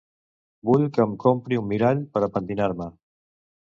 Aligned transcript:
-Vull 0.69 0.85
que 0.95 1.03
em 1.05 1.13
compri 1.25 1.61
un 1.63 1.69
mirall 1.73 2.03
per 2.17 2.25
a 2.25 2.31
pentinar-me. 2.39 2.89